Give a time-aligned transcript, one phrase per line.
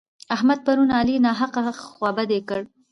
[0.35, 1.61] احمد پرون علي ناحقه
[1.93, 2.61] خوابدی کړ.